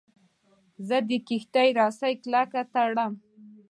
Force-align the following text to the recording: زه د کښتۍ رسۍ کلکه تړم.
زه 0.87 0.97
د 1.09 1.11
کښتۍ 1.27 1.69
رسۍ 1.79 2.13
کلکه 2.23 2.61
تړم. 2.73 3.13